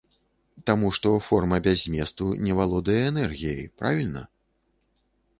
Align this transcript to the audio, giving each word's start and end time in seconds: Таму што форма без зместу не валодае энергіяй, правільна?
Таму 0.67 0.87
што 0.97 1.09
форма 1.25 1.59
без 1.67 1.77
зместу 1.87 2.25
не 2.47 2.55
валодае 2.59 2.95
энергіяй, 3.11 3.69
правільна? 3.83 4.23